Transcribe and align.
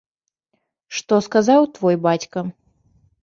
Што 0.99 1.19
сказаў 1.27 1.61
твой 1.77 1.95
бацька? 2.09 2.39